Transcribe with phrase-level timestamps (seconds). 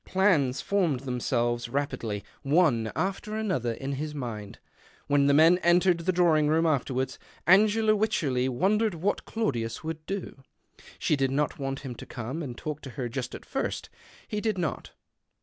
[0.03, 4.57] Plans formed themselves apidly, one after another, in his mind.
[5.05, 10.41] When the men entered the drawing room afterwards, Angela Wycherley wondered what Claudius would do.
[10.97, 13.91] She did not want him to !ome and talk to her just at first.
[14.27, 14.89] He did lot.